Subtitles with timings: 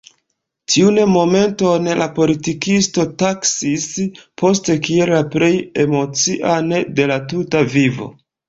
[0.75, 3.85] Tiun momenton la politikisto taksis
[4.43, 5.53] poste kiel la plej
[5.87, 8.15] emocian de la tuta vivo.